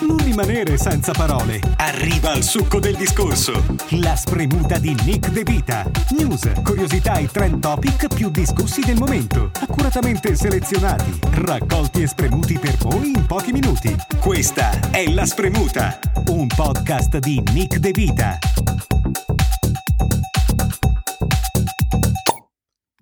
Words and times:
Non 0.00 0.16
rimanere 0.18 0.76
senza 0.76 1.10
parole. 1.10 1.60
Arriva 1.76 2.30
al 2.30 2.44
succo 2.44 2.78
del 2.78 2.94
discorso. 2.94 3.64
La 4.00 4.14
spremuta 4.14 4.78
di 4.78 4.94
Nick 5.04 5.30
De 5.30 5.42
Vita. 5.42 5.90
News, 6.10 6.52
curiosità 6.62 7.14
e 7.14 7.26
trend 7.26 7.60
topic 7.60 8.14
più 8.14 8.30
discussi 8.30 8.80
del 8.80 8.96
momento. 8.96 9.50
Accuratamente 9.60 10.36
selezionati, 10.36 11.18
raccolti 11.32 12.02
e 12.02 12.06
spremuti 12.06 12.58
per 12.58 12.76
voi 12.76 13.08
in 13.08 13.26
pochi 13.26 13.50
minuti. 13.50 13.94
Questa 14.20 14.90
è 14.90 15.08
La 15.08 15.26
Spremuta, 15.26 15.98
un 16.28 16.46
podcast 16.46 17.18
di 17.18 17.42
Nick 17.52 17.78
De 17.78 17.90
Vita. 17.90 18.38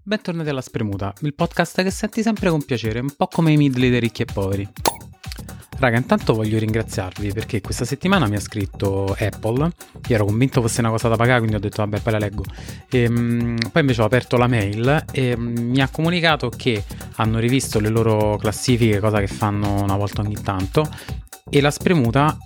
Bentornati 0.03 0.49
alla 0.49 0.63
Spremuta, 0.63 1.13
il 1.21 1.35
podcast 1.35 1.83
che 1.83 1.91
senti 1.91 2.23
sempre 2.23 2.49
con 2.49 2.65
piacere, 2.65 3.01
un 3.01 3.13
po' 3.15 3.27
come 3.27 3.53
i 3.53 3.57
midli 3.57 3.91
dei 3.91 4.01
ricchi 4.01 4.23
e 4.23 4.25
poveri. 4.25 4.69
Raga, 5.79 5.99
intanto 5.99 6.33
voglio 6.33 6.59
ringraziarvi 6.59 7.33
perché 7.35 7.61
questa 7.61 7.85
settimana 7.85 8.27
mi 8.29 8.37
ha 8.37 8.41
scritto 8.41 9.15
Apple. 9.19 9.71
Io 10.09 10.15
ero 10.15 10.25
convinto 10.25 10.63
fosse 10.63 10.81
una 10.81 10.89
cosa 10.89 11.09
da 11.09 11.17
pagare, 11.17 11.41
quindi 11.41 11.57
ho 11.57 11.61
detto 11.61 11.83
vabbè, 11.83 12.01
poi 12.01 12.13
la 12.13 12.19
leggo. 12.19 12.45
E, 12.89 13.07
um, 13.07 13.57
poi 13.71 13.83
invece 13.83 14.01
ho 14.01 14.07
aperto 14.07 14.39
la 14.39 14.47
mail 14.47 15.05
e 15.13 15.35
um, 15.35 15.43
mi 15.43 15.81
ha 15.83 15.89
comunicato 15.91 16.49
che 16.49 16.83
hanno 17.17 17.39
rivisto 17.39 17.79
le 17.79 17.91
loro 17.91 18.39
classifiche, 18.39 19.01
cosa 19.01 19.21
che 19.21 19.27
fanno 19.27 19.83
una 19.83 19.97
volta 19.97 20.23
ogni 20.23 20.41
tanto. 20.43 20.89
E 21.49 21.61
la 21.61 21.71
spremuta 21.71 22.37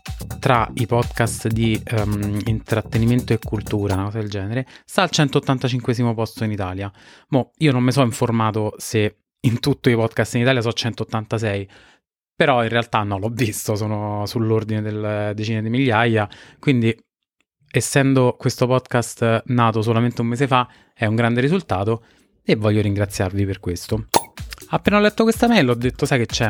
tra 0.40 0.68
i 0.74 0.86
podcast 0.86 1.46
di 1.46 1.80
um, 1.92 2.36
intrattenimento 2.46 3.32
e 3.32 3.38
cultura, 3.38 3.94
una 3.94 4.04
cosa 4.06 4.18
del 4.18 4.28
genere, 4.28 4.66
sta 4.84 5.02
al 5.02 5.10
185 5.10 6.14
posto 6.14 6.42
in 6.42 6.50
Italia. 6.50 6.90
Mo, 7.28 7.52
io 7.58 7.70
non 7.70 7.84
mi 7.84 7.92
sono 7.92 8.06
informato 8.06 8.74
se 8.76 9.18
in 9.42 9.60
tutti 9.60 9.88
i 9.88 9.94
podcast 9.94 10.34
in 10.34 10.42
Italia 10.42 10.60
sono 10.60 10.72
186 10.74 11.68
però 12.40 12.62
in 12.62 12.70
realtà 12.70 13.02
no, 13.02 13.18
l'ho 13.18 13.28
visto, 13.28 13.76
sono 13.76 14.24
sull'ordine 14.24 14.80
delle 14.80 15.32
decine 15.34 15.60
di 15.60 15.68
migliaia, 15.68 16.26
quindi 16.58 16.98
essendo 17.70 18.34
questo 18.38 18.66
podcast 18.66 19.42
nato 19.48 19.82
solamente 19.82 20.22
un 20.22 20.28
mese 20.28 20.46
fa 20.46 20.66
è 20.94 21.04
un 21.04 21.16
grande 21.16 21.42
risultato 21.42 22.02
e 22.42 22.56
voglio 22.56 22.80
ringraziarvi 22.80 23.44
per 23.44 23.60
questo. 23.60 24.06
Appena 24.68 24.96
ho 24.96 25.00
letto 25.00 25.24
questa 25.24 25.48
mail 25.48 25.68
ho 25.68 25.74
detto 25.74 26.06
sai 26.06 26.20
che 26.20 26.24
c'è? 26.24 26.48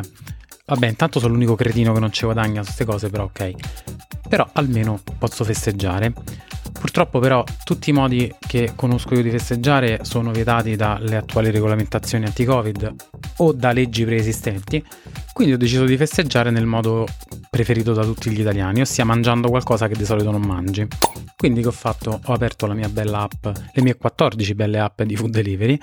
Vabbè, 0.67 0.87
intanto 0.87 1.19
sono 1.19 1.33
l'unico 1.33 1.57
cretino 1.57 1.93
che 1.93 1.99
non 1.99 2.13
ci 2.13 2.25
guadagna 2.25 2.63
su 2.63 2.67
queste 2.67 2.85
cose, 2.85 3.11
però 3.11 3.25
ok. 3.25 4.29
Però 4.29 4.49
almeno 4.53 5.03
posso 5.19 5.43
festeggiare. 5.43 6.13
Purtroppo 6.81 7.19
però 7.19 7.45
tutti 7.63 7.91
i 7.91 7.93
modi 7.93 8.35
che 8.39 8.73
conosco 8.75 9.15
io 9.15 9.23
di 9.23 9.29
festeggiare 9.29 9.99
sono 10.03 10.31
vietati 10.31 10.77
dalle 10.77 11.17
attuali 11.17 11.51
regolamentazioni 11.51 12.25
anti-Covid 12.25 12.95
o 13.37 13.53
da 13.53 13.73
leggi 13.73 14.07
preesistenti, 14.07 14.83
quindi 15.35 15.53
ho 15.53 15.59
deciso 15.59 15.85
di 15.85 15.99
festeggiare 15.99 16.51
nel 16.51 16.65
modo 16.65 17.07
preferito 17.51 17.93
da 17.93 18.03
tutti 18.03 18.31
gli 18.31 18.41
italiani, 18.41 18.81
ossia 18.81 19.05
mangiando 19.05 19.51
qualcosa 19.51 19.89
che 19.89 19.95
di 19.95 20.07
solito 20.07 20.31
non 20.31 20.41
mangi. 20.41 20.89
Quindi 21.37 21.61
che 21.61 21.69
ho 21.69 21.73
fatto? 21.73 22.19
Ho 22.25 22.33
aperto 22.33 22.67
la 22.67 22.75
mia 22.75 22.89
bella 22.89 23.21
app, 23.21 23.45
le 23.73 23.83
mie 23.83 23.97
14 23.97 24.55
belle 24.55 24.79
app 24.79 25.03
di 25.03 25.17
food 25.17 25.31
delivery 25.31 25.79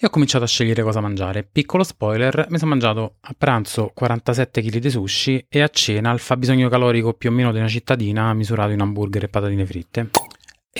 e 0.00 0.06
ho 0.06 0.10
cominciato 0.10 0.44
a 0.44 0.46
scegliere 0.46 0.82
cosa 0.82 1.00
mangiare. 1.00 1.42
Piccolo 1.42 1.82
spoiler, 1.82 2.46
mi 2.48 2.56
sono 2.56 2.70
mangiato 2.70 3.16
a 3.20 3.34
pranzo 3.36 3.90
47 3.92 4.62
kg 4.62 4.78
di 4.78 4.90
sushi 4.90 5.44
e 5.46 5.60
a 5.60 5.68
cena 5.68 6.10
il 6.12 6.20
fabbisogno 6.20 6.70
calorico 6.70 7.12
più 7.12 7.28
o 7.28 7.32
meno 7.32 7.52
di 7.52 7.58
una 7.58 7.68
cittadina 7.68 8.32
misurato 8.32 8.72
in 8.72 8.80
hamburger 8.80 9.24
e 9.24 9.28
patatine 9.28 9.66
fritte. 9.66 10.10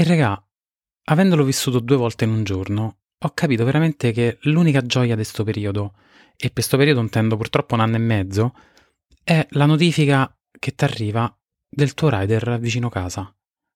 E 0.00 0.04
regà, 0.04 0.40
avendolo 1.06 1.42
vissuto 1.42 1.80
due 1.80 1.96
volte 1.96 2.22
in 2.22 2.30
un 2.30 2.44
giorno, 2.44 2.98
ho 3.18 3.30
capito 3.34 3.64
veramente 3.64 4.12
che 4.12 4.38
l'unica 4.42 4.80
gioia 4.82 5.16
di 5.16 5.22
questo 5.22 5.42
periodo, 5.42 5.94
e 6.36 6.44
per 6.44 6.52
questo 6.52 6.76
periodo 6.76 7.00
intendo 7.00 7.36
purtroppo 7.36 7.74
un 7.74 7.80
anno 7.80 7.96
e 7.96 7.98
mezzo, 7.98 8.54
è 9.24 9.44
la 9.50 9.66
notifica 9.66 10.32
che 10.56 10.76
ti 10.76 10.84
arriva 10.84 11.36
del 11.68 11.94
tuo 11.94 12.10
rider 12.10 12.60
vicino 12.60 12.88
casa. 12.88 13.34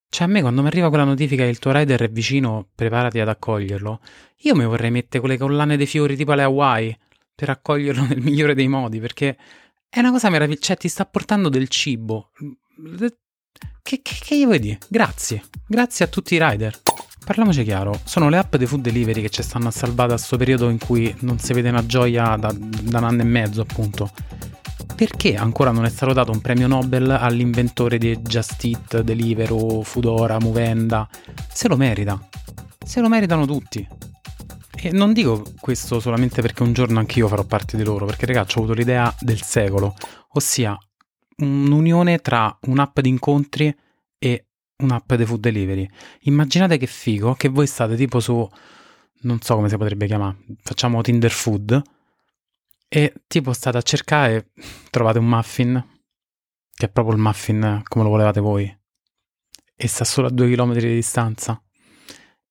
Cioè 0.09 0.29
a 0.29 0.31
me 0.31 0.43
quando 0.43 0.61
mi 0.61 0.69
arriva 0.69 0.91
quella 0.91 1.03
notifica 1.03 1.43
che 1.43 1.49
il 1.49 1.59
tuo 1.59 1.73
rider 1.73 2.03
è 2.03 2.09
vicino, 2.09 2.69
preparati 2.73 3.19
ad 3.19 3.27
accoglierlo, 3.27 4.01
io 4.43 4.55
mi 4.55 4.65
vorrei 4.65 4.93
mettere 4.93 5.19
quelle 5.19 5.37
collane 5.37 5.77
dei 5.77 5.87
fiori 5.87 6.15
tipo 6.15 6.31
alle 6.31 6.45
Hawaii 6.45 6.97
per 7.35 7.51
accoglierlo 7.51 8.05
nel 8.07 8.21
migliore 8.21 8.55
dei 8.55 8.69
modi, 8.69 9.01
perché 9.01 9.37
è 9.89 9.99
una 9.99 10.13
cosa 10.13 10.31
meravigliosa, 10.31 10.67
cioè 10.67 10.77
ti 10.77 10.87
sta 10.87 11.05
portando 11.05 11.49
del 11.49 11.67
cibo. 11.67 12.31
Che, 13.83 14.01
che, 14.03 14.17
che 14.21 14.39
gli 14.39 14.45
vuoi 14.45 14.59
dire? 14.59 14.79
Grazie, 14.89 15.43
grazie 15.67 16.05
a 16.05 16.09
tutti 16.09 16.35
i 16.35 16.39
rider. 16.41 16.81
Parliamoci 17.25 17.63
chiaro, 17.63 18.01
sono 18.05 18.29
le 18.29 18.39
app 18.39 18.57
dei 18.57 18.67
food 18.67 18.81
delivery 18.81 19.23
che 19.23 19.31
ci 19.31 19.43
stanno 19.43 19.69
a 19.69 19.71
salvare 19.71 20.09
da 20.09 20.15
questo 20.17 20.37
periodo 20.37 20.69
in 20.69 20.79
cui 20.79 21.15
non 21.21 21.39
si 21.39 21.53
vede 21.53 21.69
una 21.69 21.87
gioia 21.87 22.37
da, 22.37 22.53
da 22.53 22.99
un 22.99 23.05
anno 23.05 23.21
e 23.21 23.25
mezzo, 23.25 23.61
appunto 23.61 24.11
perché 24.95 25.35
ancora 25.35 25.73
non 25.73 25.85
è 25.85 25.89
stato 25.89 26.13
dato 26.13 26.31
un 26.31 26.41
premio 26.41 26.69
Nobel 26.69 27.11
all'inventore 27.11 27.99
di 27.99 28.17
Just 28.21 28.65
Eat, 28.65 29.01
Deliveroo, 29.01 29.83
Foodora, 29.83 30.39
Movenda? 30.39 31.09
Se 31.53 31.67
lo 31.67 31.77
merita. 31.77 32.29
Se 32.85 33.01
lo 33.01 33.09
meritano 33.09 33.45
tutti. 33.45 33.87
E 34.75 34.91
non 34.93 35.13
dico 35.13 35.45
questo 35.61 35.99
solamente 35.99 36.41
perché 36.41 36.63
un 36.63 36.73
giorno 36.73 36.99
anch'io 36.99 37.27
farò 37.29 37.45
parte 37.45 37.77
di 37.77 37.85
loro, 37.85 38.07
perché 38.07 38.27
ragazzi 38.27 38.59
ho 38.59 38.63
avuto 38.63 38.77
l'idea 38.77 39.13
del 39.19 39.43
secolo, 39.43 39.95
ossia 40.35 40.79
un'unione 41.43 42.19
tra 42.21 42.57
un'app 42.63 43.01
di 43.01 43.09
incontri 43.09 43.75
e 44.19 44.47
un'app 44.83 45.13
di 45.15 45.25
food 45.25 45.41
delivery. 45.41 45.89
Immaginate 46.23 46.79
che 46.79 46.87
figo 46.87 47.35
che 47.35 47.49
voi 47.49 47.67
state 47.67 47.97
tipo 47.97 48.21
su, 48.21 48.49
non 49.23 49.41
so 49.41 49.55
come 49.55 49.69
si 49.69 49.77
potrebbe 49.77 50.07
chiamare, 50.07 50.37
facciamo 50.63 51.01
Tinder 51.03 51.31
Food, 51.31 51.83
e 52.89 53.15
tipo 53.27 53.53
state 53.53 53.79
a 53.79 53.83
cercare 53.83 54.51
trovate 54.91 55.19
un 55.19 55.27
muffin, 55.27 55.85
che 56.75 56.87
è 56.87 56.91
proprio 56.91 57.15
il 57.15 57.21
muffin 57.23 57.81
come 57.85 58.05
lo 58.05 58.11
volevate 58.11 58.41
voi, 58.41 58.79
e 59.75 59.89
sta 59.89 60.05
solo 60.05 60.27
a 60.27 60.31
due 60.31 60.49
chilometri 60.49 60.89
di 60.89 60.95
distanza. 60.95 61.61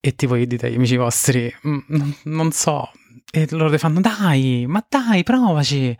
E 0.04 0.16
tipo 0.16 0.36
gli 0.36 0.46
dite 0.46 0.66
agli 0.66 0.74
amici 0.74 0.96
vostri, 0.96 1.52
mm, 1.64 2.10
non 2.24 2.50
so, 2.50 2.90
e 3.30 3.46
loro 3.50 3.70
ti 3.70 3.78
fanno 3.78 4.00
dai, 4.00 4.66
ma 4.66 4.84
dai, 4.88 5.22
provaci. 5.22 5.96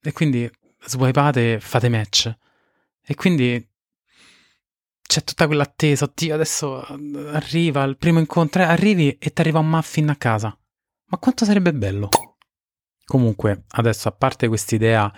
E 0.00 0.12
quindi 0.12 0.48
swipate 0.88 1.54
e 1.54 1.60
fate 1.60 1.88
match. 1.88 2.34
E 3.04 3.14
quindi 3.14 3.66
c'è 5.02 5.24
tutta 5.24 5.46
quell'attesa, 5.46 6.04
oddio, 6.04 6.34
adesso 6.34 6.80
arriva 7.32 7.82
il 7.84 7.96
primo 7.96 8.18
incontro, 8.18 8.62
arrivi 8.62 9.16
e 9.18 9.32
ti 9.32 9.40
arriva 9.40 9.58
un 9.58 9.68
muffin 9.68 10.08
a 10.10 10.16
casa. 10.16 10.56
Ma 11.06 11.16
quanto 11.18 11.44
sarebbe 11.44 11.72
bello? 11.72 12.08
Comunque, 13.06 13.64
adesso 13.68 14.08
a 14.08 14.12
parte 14.12 14.48
quest'idea 14.48 15.10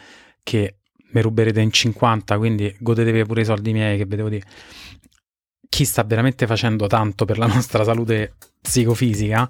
che 0.45 0.79
mi 1.13 1.21
ruberete 1.21 1.61
in 1.61 1.73
50, 1.73 2.39
quindi 2.39 2.75
godetevi 2.79 3.25
pure 3.25 3.41
i 3.41 3.45
soldi 3.45 3.73
miei, 3.73 3.97
che 3.97 4.07
vedevo 4.07 4.29
di 4.29 4.41
chi 5.69 5.85
sta 5.85 6.05
veramente 6.05 6.47
facendo 6.47 6.87
tanto 6.87 7.25
per 7.25 7.39
la 7.39 7.47
nostra 7.47 7.83
salute 7.83 8.37
psicofisica 8.61 9.49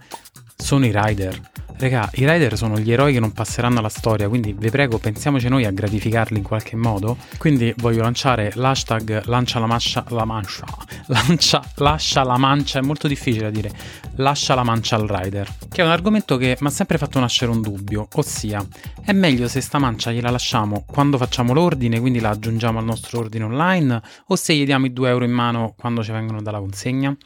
sono 0.70 0.86
i 0.86 0.92
rider. 0.94 1.36
Regà, 1.78 2.08
i 2.14 2.30
rider 2.30 2.56
sono 2.56 2.78
gli 2.78 2.92
eroi 2.92 3.12
che 3.12 3.18
non 3.18 3.32
passeranno 3.32 3.80
alla 3.80 3.88
storia, 3.88 4.28
quindi 4.28 4.52
vi 4.56 4.70
prego, 4.70 4.98
pensiamoci 4.98 5.48
noi 5.48 5.64
a 5.64 5.72
gratificarli 5.72 6.38
in 6.38 6.44
qualche 6.44 6.76
modo. 6.76 7.16
Quindi 7.38 7.74
voglio 7.78 8.02
lanciare 8.02 8.52
l'hashtag 8.54 9.24
lancia 9.24 9.58
la 9.58 9.66
mancia, 9.66 10.04
la 10.10 10.24
mancia, 10.24 10.64
lancia, 11.06 11.60
lascia 11.74 12.22
la 12.22 12.38
mancia, 12.38 12.78
è 12.78 12.82
molto 12.82 13.08
difficile 13.08 13.46
da 13.46 13.50
dire, 13.50 13.72
lascia 14.16 14.54
la 14.54 14.62
mancia 14.62 14.94
al 14.94 15.08
rider, 15.08 15.48
che 15.68 15.82
è 15.82 15.84
un 15.84 15.90
argomento 15.90 16.36
che 16.36 16.56
mi 16.60 16.68
ha 16.68 16.70
sempre 16.70 16.98
fatto 16.98 17.18
nascere 17.18 17.50
un 17.50 17.60
dubbio, 17.60 18.06
ossia, 18.14 18.64
è 19.04 19.10
meglio 19.10 19.48
se 19.48 19.60
sta 19.60 19.80
mancia 19.80 20.12
gliela 20.12 20.30
lasciamo 20.30 20.84
quando 20.86 21.18
facciamo 21.18 21.52
l'ordine, 21.52 21.98
quindi 21.98 22.20
la 22.20 22.28
aggiungiamo 22.28 22.78
al 22.78 22.84
nostro 22.84 23.18
ordine 23.18 23.42
online, 23.42 24.00
o 24.28 24.36
se 24.36 24.54
gli 24.54 24.64
diamo 24.64 24.86
i 24.86 24.92
2 24.92 25.08
euro 25.08 25.24
in 25.24 25.32
mano 25.32 25.74
quando 25.76 26.04
ci 26.04 26.12
vengono 26.12 26.40
dalla 26.40 26.60
consegna? 26.60 27.16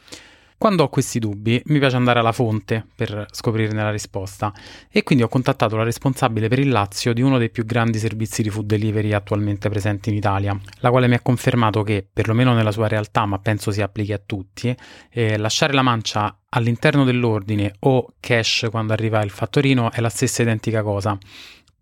Quando 0.57 0.83
ho 0.83 0.89
questi 0.89 1.19
dubbi, 1.19 1.61
mi 1.65 1.79
piace 1.79 1.97
andare 1.97 2.19
alla 2.19 2.31
fonte 2.31 2.85
per 2.95 3.25
scoprirne 3.29 3.83
la 3.83 3.91
risposta. 3.91 4.53
E 4.89 5.03
quindi 5.03 5.23
ho 5.23 5.27
contattato 5.27 5.75
la 5.75 5.83
responsabile 5.83 6.47
per 6.47 6.59
il 6.59 6.69
Lazio 6.69 7.13
di 7.13 7.21
uno 7.21 7.37
dei 7.37 7.49
più 7.49 7.65
grandi 7.65 7.99
servizi 7.99 8.41
di 8.41 8.49
food 8.49 8.65
delivery 8.65 9.13
attualmente 9.13 9.69
presenti 9.69 10.09
in 10.09 10.15
Italia, 10.15 10.57
la 10.79 10.89
quale 10.89 11.07
mi 11.07 11.15
ha 11.15 11.21
confermato 11.21 11.83
che, 11.83 12.07
perlomeno 12.11 12.53
nella 12.53 12.71
sua 12.71 12.87
realtà, 12.87 13.25
ma 13.25 13.37
penso 13.39 13.71
si 13.71 13.81
applichi 13.81 14.13
a 14.13 14.21
tutti, 14.25 14.75
eh, 15.11 15.37
lasciare 15.37 15.73
la 15.73 15.81
mancia 15.81 16.37
all'interno 16.49 17.03
dell'ordine 17.03 17.75
o 17.79 18.13
cash 18.19 18.67
quando 18.71 18.93
arriva 18.93 19.21
il 19.21 19.29
fattorino 19.29 19.91
è 19.91 19.99
la 19.99 20.09
stessa 20.09 20.41
identica 20.41 20.83
cosa 20.83 21.17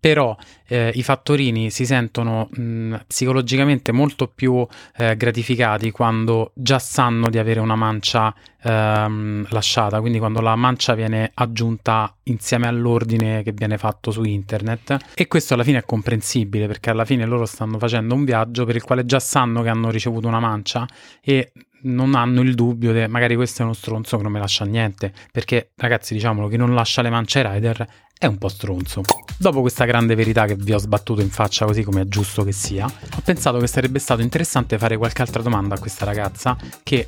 però 0.04 0.36
eh, 0.66 0.92
i 0.96 1.02
fattorini 1.02 1.70
si 1.70 1.86
sentono 1.86 2.50
mh, 2.50 3.04
psicologicamente 3.06 3.90
molto 3.90 4.28
più 4.28 4.66
eh, 4.98 5.16
gratificati 5.16 5.90
quando 5.92 6.52
già 6.52 6.78
sanno 6.78 7.30
di 7.30 7.38
avere 7.38 7.60
una 7.60 7.74
mancia 7.74 8.34
ehm, 8.62 9.46
lasciata, 9.48 10.00
quindi 10.00 10.18
quando 10.18 10.42
la 10.42 10.56
mancia 10.56 10.92
viene 10.92 11.30
aggiunta 11.32 12.14
insieme 12.24 12.66
all'ordine 12.66 13.42
che 13.42 13.52
viene 13.52 13.78
fatto 13.78 14.10
su 14.10 14.24
internet. 14.24 14.98
E 15.14 15.26
questo 15.26 15.54
alla 15.54 15.64
fine 15.64 15.78
è 15.78 15.84
comprensibile 15.86 16.66
perché 16.66 16.90
alla 16.90 17.06
fine 17.06 17.24
loro 17.24 17.46
stanno 17.46 17.78
facendo 17.78 18.14
un 18.14 18.26
viaggio 18.26 18.66
per 18.66 18.76
il 18.76 18.82
quale 18.82 19.06
già 19.06 19.20
sanno 19.20 19.62
che 19.62 19.70
hanno 19.70 19.88
ricevuto 19.88 20.28
una 20.28 20.38
mancia 20.38 20.86
e 21.22 21.50
non 21.84 22.14
hanno 22.14 22.42
il 22.42 22.54
dubbio 22.54 22.92
che 22.92 23.08
magari 23.08 23.36
questo 23.36 23.62
è 23.62 23.64
uno 23.64 23.74
stronzo 23.74 24.16
che 24.16 24.22
non 24.22 24.32
mi 24.32 24.38
lascia 24.38 24.64
niente 24.64 25.12
perché 25.30 25.72
ragazzi 25.76 26.14
diciamolo 26.14 26.48
chi 26.48 26.56
non 26.56 26.72
lascia 26.74 27.02
le 27.02 27.10
mance 27.10 27.40
ai 27.40 27.54
rider 27.54 27.86
è 28.24 28.26
un 28.26 28.38
po' 28.38 28.48
stronzo. 28.48 29.02
Dopo 29.36 29.60
questa 29.60 29.84
grande 29.84 30.14
verità 30.14 30.46
che 30.46 30.54
vi 30.54 30.72
ho 30.72 30.78
sbattuto 30.78 31.20
in 31.20 31.28
faccia 31.28 31.66
così 31.66 31.82
come 31.82 32.02
è 32.02 32.04
giusto 32.06 32.42
che 32.42 32.52
sia, 32.52 32.86
ho 32.86 33.20
pensato 33.22 33.58
che 33.58 33.66
sarebbe 33.66 33.98
stato 33.98 34.22
interessante 34.22 34.78
fare 34.78 34.96
qualche 34.96 35.22
altra 35.22 35.42
domanda 35.42 35.74
a 35.74 35.78
questa 35.78 36.04
ragazza 36.04 36.56
che 36.82 37.06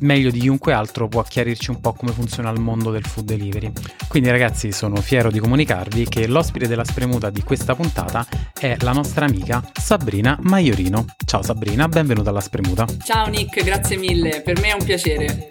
meglio 0.00 0.30
di 0.30 0.40
chiunque 0.40 0.72
altro 0.72 1.08
può 1.08 1.22
chiarirci 1.22 1.70
un 1.70 1.80
po' 1.80 1.92
come 1.92 2.12
funziona 2.12 2.50
il 2.50 2.60
mondo 2.60 2.90
del 2.90 3.04
food 3.04 3.26
delivery. 3.26 3.72
Quindi 4.08 4.30
ragazzi 4.30 4.72
sono 4.72 4.96
fiero 4.96 5.30
di 5.30 5.38
comunicarvi 5.38 6.08
che 6.08 6.26
l'ospite 6.26 6.66
della 6.66 6.84
spremuta 6.84 7.28
di 7.30 7.42
questa 7.42 7.74
puntata 7.74 8.26
è 8.58 8.76
la 8.80 8.92
nostra 8.92 9.26
amica 9.26 9.62
Sabrina 9.74 10.38
Maiorino. 10.40 11.04
Ciao 11.26 11.42
Sabrina, 11.42 11.88
benvenuta 11.88 12.30
alla 12.30 12.40
spremuta. 12.40 12.86
Ciao 13.02 13.26
Nick, 13.26 13.62
grazie 13.62 13.96
mille, 13.96 14.40
per 14.42 14.60
me 14.60 14.68
è 14.68 14.72
un 14.72 14.84
piacere. 14.84 15.48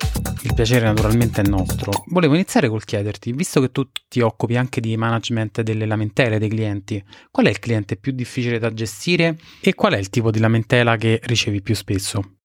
Il 0.48 0.54
piacere 0.54 0.86
naturalmente 0.86 1.42
è 1.42 1.44
nostro. 1.46 1.92
Volevo 2.08 2.34
iniziare 2.34 2.70
col 2.70 2.86
chiederti, 2.86 3.34
visto 3.34 3.60
che 3.60 3.70
tu 3.70 3.90
ti 4.08 4.22
occupi 4.22 4.56
anche 4.56 4.80
di 4.80 4.96
management 4.96 5.62
delle 5.62 5.86
lamentele 5.86 6.40
dei 6.40 6.48
clienti, 6.48 7.04
qual 7.30 7.48
è 7.48 7.50
il 7.50 7.60
cliente 7.60 7.98
più 7.98 8.14
difficile 8.14 8.58
da 8.58 8.74
gestire 8.74 9.38
e 9.60 9.76
qual 9.76 9.94
è 9.94 9.98
il 9.98 10.10
tipo 10.10 10.32
di 10.32 10.40
lamentela 10.40 10.96
che 10.96 11.20
ricevi 11.22 11.62
più 11.62 11.76
spesso? 11.76 12.37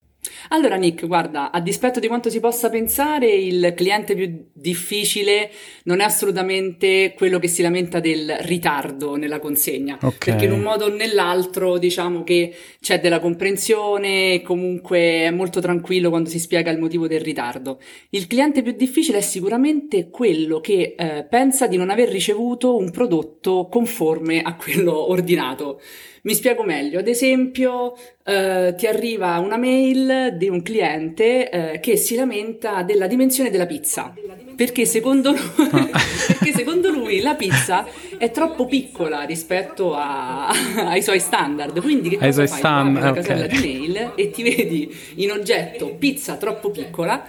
Allora 0.51 0.77
Nick, 0.77 1.07
guarda, 1.07 1.51
a 1.51 1.61
dispetto 1.61 1.99
di 1.99 2.07
quanto 2.07 2.31
si 2.31 2.39
possa 2.39 2.69
pensare, 2.69 3.27
il 3.27 3.73
cliente 3.75 4.15
più 4.15 4.47
difficile 4.53 5.51
non 5.85 6.01
è 6.01 6.05
assolutamente 6.05 7.15
quello 7.17 7.39
che 7.39 7.49
si 7.49 7.63
lamenta 7.63 8.01
del 8.01 8.37
ritardo 8.41 9.17
nella 9.17 9.41
consegna, 9.41 9.97
okay. 10.01 10.19
perché 10.19 10.45
in 10.45 10.53
un 10.53 10.61
modo 10.61 10.85
o 10.85 10.89
nell'altro 10.89 11.79
diciamo 11.79 12.23
che 12.23 12.55
c'è 12.81 13.01
della 13.01 13.19
comprensione 13.19 14.35
e 14.35 14.43
comunque 14.43 14.99
è 15.25 15.31
molto 15.31 15.61
tranquillo 15.61 16.11
quando 16.11 16.29
si 16.29 16.39
spiega 16.39 16.71
il 16.71 16.79
motivo 16.79 17.09
del 17.09 17.21
ritardo. 17.21 17.81
Il 18.11 18.27
cliente 18.27 18.63
più 18.63 18.73
difficile 18.73 19.19
è 19.19 19.23
sicuramente 19.23 20.09
quello 20.11 20.61
che 20.61 20.95
eh, 20.97 21.27
pensa 21.29 21.67
di 21.67 21.77
non 21.77 21.91
aver 21.91 22.09
ricevuto 22.09 22.77
un 22.77 22.91
prodotto 22.91 23.69
conforme 23.71 24.43
a 24.43 24.55
quello 24.55 25.11
ordinato. 25.11 25.81
Mi 26.25 26.35
spiego 26.35 26.63
meglio, 26.63 27.01
ad 27.01 27.09
esempio 27.09 27.97
eh, 28.25 28.75
ti 28.77 28.87
arriva 28.87 29.39
una 29.39 29.57
mail 29.57 30.37
di 30.37 30.49
un 30.49 30.63
cliente 30.63 31.51
eh, 31.51 31.81
che 31.81 31.97
si 31.97 32.15
lamenta 32.15 32.85
della 32.85 33.09
dimensione 33.09 33.51
della 33.51 33.67
pizza, 33.67 34.15
perché 34.55 34.87
secondo, 34.87 35.33
lui, 35.33 35.41
perché 36.29 36.53
secondo 36.53 36.91
lui 36.91 37.21
la 37.21 37.35
pizza 37.35 37.85
è 38.19 38.31
troppo 38.31 38.67
piccola 38.67 39.23
rispetto 39.23 39.97
a, 39.97 40.47
ai 40.87 41.03
suoi 41.03 41.19
standard, 41.19 41.81
quindi 41.81 42.11
che 42.11 42.19
cosa 42.19 42.47
fai? 42.47 42.59
Stand, 42.59 42.99
Vai 43.01 43.15
casella 43.15 43.45
okay. 43.45 43.61
di 43.61 43.67
mail 43.67 44.13
e 44.15 44.31
ti 44.31 44.43
vedi 44.45 44.97
in 45.17 45.33
oggetto 45.33 45.97
pizza 45.97 46.37
troppo 46.37 46.71
piccola 46.71 47.27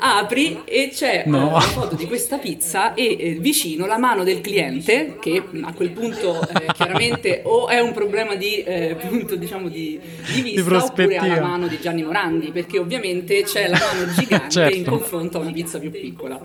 apri 0.00 0.62
e 0.64 0.90
c'è 0.92 1.24
no. 1.26 1.48
una 1.48 1.60
foto 1.60 1.94
di 1.94 2.06
questa 2.06 2.38
pizza 2.38 2.94
e 2.94 3.16
eh, 3.18 3.32
vicino 3.38 3.86
la 3.86 3.98
mano 3.98 4.24
del 4.24 4.40
cliente 4.40 5.16
che 5.20 5.42
a 5.62 5.72
quel 5.74 5.90
punto 5.90 6.40
eh, 6.40 6.72
chiaramente 6.72 7.42
o 7.44 7.68
è 7.68 7.78
un 7.80 7.92
problema 7.92 8.34
di 8.34 8.62
eh, 8.62 8.96
punto 8.98 9.36
diciamo 9.36 9.68
di, 9.68 10.00
di 10.32 10.40
vista 10.40 10.68
di 10.68 10.74
oppure 10.74 11.16
ha 11.16 11.26
la 11.26 11.40
mano 11.40 11.68
di 11.68 11.78
Gianni 11.80 12.02
Morandi 12.02 12.50
perché 12.50 12.78
ovviamente 12.78 13.42
c'è 13.42 13.68
la 13.68 13.78
mano 13.78 14.10
gigante 14.18 14.50
certo. 14.50 14.76
in 14.76 14.84
confronto 14.84 15.38
a 15.38 15.40
una 15.42 15.52
pizza 15.52 15.78
più 15.78 15.90
piccola 15.90 16.40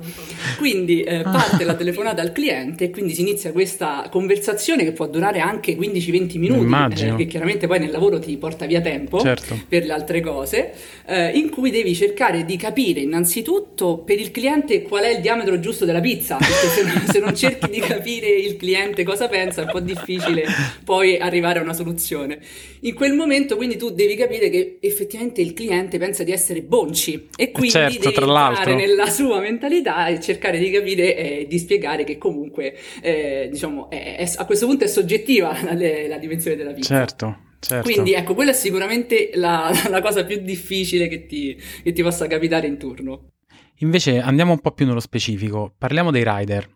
quindi 0.58 1.02
eh, 1.02 1.22
parte 1.22 1.64
la 1.64 1.76
telefonata 1.76 2.22
al 2.22 2.34
cliente 2.34 2.86
e 2.86 2.90
quindi 2.90 3.14
si 3.14 3.22
inizia 3.22 3.52
questa 3.52 4.08
conversazione 4.12 4.84
che 4.84 4.92
può 4.92 5.08
durare 5.08 5.40
anche 5.40 5.78
15-20 5.78 6.38
minuti 6.38 7.04
eh, 7.04 7.16
che 7.16 7.26
chiaramente 7.26 7.68
poi 7.68 7.80
nel 7.80 7.92
lavoro 7.92 8.20
ti 8.20 8.36
porta 8.36 8.66
via 8.66 8.82
tempo 8.82 9.20
certo. 9.22 9.58
per 9.68 9.86
le 9.86 9.94
altre 9.94 10.20
cose 10.20 10.74
eh, 11.06 11.30
in 11.30 11.50
cui 11.50 11.72
devi 11.72 11.96
cercare 11.96 12.44
di 12.44 12.58
capire 12.58 13.00
innanzitutto 13.00 13.45
innanzitutto 13.46 14.00
per 14.00 14.20
il 14.20 14.32
cliente 14.32 14.82
qual 14.82 15.04
è 15.04 15.10
il 15.10 15.22
diametro 15.22 15.60
giusto 15.60 15.86
della 15.86 16.02
pizza, 16.02 16.38
perché 16.38 16.68
se 16.68 16.84
non, 16.84 17.06
se 17.08 17.20
non 17.20 17.36
cerchi 17.36 17.70
di 17.70 17.80
capire 17.80 18.28
il 18.28 18.58
cliente 18.58 19.04
cosa 19.04 19.28
pensa 19.28 19.62
è 19.62 19.66
un 19.66 19.72
po' 19.72 19.80
difficile 19.80 20.46
poi 20.84 21.18
arrivare 21.18 21.60
a 21.60 21.62
una 21.62 21.74
soluzione. 21.74 22.40
In 22.82 22.96
quel 22.96 23.14
momento 23.14 23.56
quindi 23.56 23.78
tu 23.78 23.92
devi 23.92 24.16
capire 24.16 24.50
che 24.50 24.78
effettivamente 24.82 25.42
il 25.42 25.54
cliente 25.54 26.00
pensa 26.00 26.24
di 26.24 26.32
essere 26.32 26.62
bonci 26.62 27.30
e 27.36 27.52
quindi 27.52 27.72
certo, 27.72 28.10
devi 28.10 28.16
entrare 28.16 28.76
nella 28.76 29.08
sua 29.08 29.40
mentalità 29.40 30.08
e 30.08 30.20
cercare 30.20 30.58
di 30.58 30.72
capire 30.72 31.16
e 31.16 31.46
di 31.48 31.60
spiegare 31.60 32.04
che 32.04 32.18
comunque 32.18 32.76
eh, 33.02 33.48
diciamo 33.52 33.90
è, 33.90 34.16
è, 34.18 34.32
a 34.36 34.46
questo 34.46 34.66
punto 34.66 34.84
è 34.84 34.88
soggettiva 34.88 35.56
la, 35.64 35.74
la 36.08 36.18
dimensione 36.18 36.56
della 36.56 36.74
pizza. 36.74 36.96
Certo. 36.96 37.40
Certo. 37.66 37.90
Quindi 37.90 38.14
ecco, 38.14 38.36
quella 38.36 38.52
è 38.52 38.54
sicuramente 38.54 39.32
la, 39.34 39.72
la 39.90 40.00
cosa 40.00 40.24
più 40.24 40.40
difficile 40.42 41.08
che 41.08 41.26
ti, 41.26 41.60
che 41.82 41.94
ti 41.94 42.04
possa 42.04 42.28
capitare 42.28 42.68
in 42.68 42.78
turno. 42.78 43.32
Invece 43.80 44.22
andiamo 44.22 44.54
un 44.54 44.60
po' 44.60 44.72
più 44.72 44.86
nello 44.86 45.00
specifico, 45.00 45.74
parliamo 45.78 46.12
dei 46.12 46.24
rider. 46.26 46.70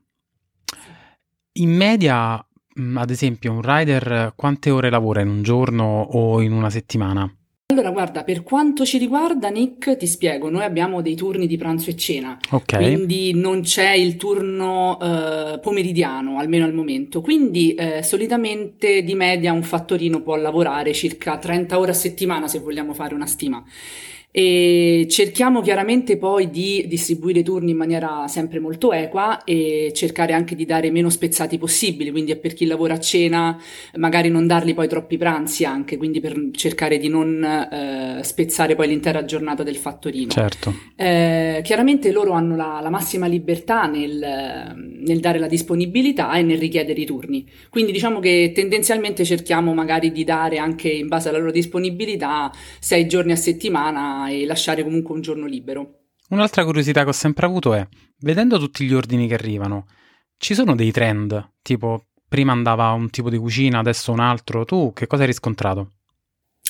In 1.53 1.75
media, 1.75 2.43
mm, 2.79 2.97
ad 2.97 3.09
esempio, 3.09 3.53
un 3.53 3.61
rider 3.61 4.33
quante 4.35 4.69
ore 4.69 4.89
lavora 4.89 5.21
in 5.21 5.29
un 5.29 5.41
giorno 5.41 6.01
o 6.01 6.41
in 6.41 6.51
una 6.51 6.69
settimana? 6.69 7.31
Allora, 7.71 7.91
guarda, 7.91 8.23
per 8.23 8.41
quanto 8.41 8.83
ci 8.83 8.97
riguarda, 8.97 9.49
Nick, 9.49 9.95
ti 9.95 10.07
spiego, 10.07 10.49
noi 10.49 10.63
abbiamo 10.63 11.01
dei 11.01 11.15
turni 11.15 11.45
di 11.45 11.55
pranzo 11.55 11.91
e 11.91 11.95
cena, 11.95 12.35
okay. 12.49 12.81
quindi 12.81 13.31
non 13.35 13.61
c'è 13.61 13.91
il 13.91 14.15
turno 14.15 14.97
eh, 14.99 15.59
pomeridiano, 15.59 16.39
almeno 16.39 16.65
al 16.65 16.73
momento. 16.73 17.21
Quindi 17.21 17.75
eh, 17.75 18.01
solitamente 18.01 19.03
di 19.03 19.13
media 19.13 19.53
un 19.53 19.61
fattorino 19.61 20.21
può 20.21 20.35
lavorare 20.35 20.93
circa 20.93 21.37
30 21.37 21.77
ore 21.77 21.91
a 21.91 21.93
settimana, 21.93 22.47
se 22.47 22.57
vogliamo 22.57 22.95
fare 22.95 23.13
una 23.13 23.27
stima 23.27 23.63
e 24.31 25.07
cerchiamo 25.09 25.61
chiaramente 25.61 26.17
poi 26.17 26.51
di 26.51 26.85
distribuire 26.87 27.39
i 27.39 27.43
turni 27.43 27.71
in 27.71 27.77
maniera 27.77 28.27
sempre 28.27 28.59
molto 28.59 28.93
equa 28.93 29.43
e 29.43 29.91
cercare 29.95 30.33
anche 30.33 30.55
di 30.55 30.65
dare 30.65 30.91
meno 30.91 31.09
spezzati 31.09 31.57
possibili, 31.57 32.11
quindi 32.11 32.35
per 32.35 32.53
chi 32.53 32.65
lavora 32.65 32.93
a 32.93 32.99
cena 32.99 33.59
magari 33.95 34.29
non 34.29 34.45
dargli 34.45 34.75
poi 34.75 34.87
troppi 34.87 35.17
pranzi 35.17 35.65
anche, 35.65 35.97
quindi 35.97 36.19
per 36.19 36.49
cercare 36.51 36.99
di 36.99 37.07
non 37.07 37.43
eh, 37.43 38.23
spezzare 38.23 38.75
poi 38.75 38.89
l'intera 38.89 39.25
giornata 39.25 39.63
del 39.63 39.77
fattorino. 39.77 40.29
Certo. 40.29 40.75
Eh, 40.95 41.61
chiaramente 41.63 42.11
loro 42.11 42.33
hanno 42.33 42.55
la, 42.55 42.79
la 42.83 42.89
massima 42.91 43.25
libertà 43.25 43.87
nel, 43.87 44.75
nel, 45.05 45.19
dare 45.19 45.39
la 45.39 45.47
disponibilità 45.47 46.33
e 46.33 46.43
nel 46.43 46.59
richiedere 46.59 47.01
i 47.01 47.05
turni, 47.05 47.49
quindi 47.69 47.91
diciamo 47.91 48.19
che 48.19 48.51
tendenzialmente 48.53 49.25
cerchiamo 49.25 49.73
magari 49.73 50.11
di 50.11 50.23
dare 50.23 50.59
anche 50.59 50.89
in 50.89 51.07
base 51.07 51.29
alla 51.29 51.39
loro 51.39 51.51
disponibilità 51.51 52.51
sei 52.79 53.07
giorni 53.07 53.31
a 53.31 53.35
settimana 53.35 54.18
e 54.27 54.45
lasciare 54.45 54.83
comunque 54.83 55.15
un 55.15 55.21
giorno 55.21 55.45
libero. 55.45 55.99
Un'altra 56.29 56.63
curiosità 56.63 57.03
che 57.03 57.09
ho 57.09 57.13
sempre 57.13 57.45
avuto 57.45 57.73
è, 57.73 57.87
vedendo 58.19 58.59
tutti 58.59 58.85
gli 58.85 58.93
ordini 58.93 59.27
che 59.27 59.33
arrivano, 59.33 59.85
ci 60.37 60.53
sono 60.53 60.75
dei 60.75 60.91
trend, 60.91 61.53
tipo 61.61 62.05
prima 62.27 62.51
andava 62.51 62.91
un 62.91 63.09
tipo 63.09 63.29
di 63.29 63.37
cucina, 63.37 63.79
adesso 63.79 64.11
un 64.11 64.19
altro, 64.19 64.63
tu 64.63 64.93
che 64.93 65.07
cosa 65.07 65.23
hai 65.23 65.27
riscontrato? 65.27 65.93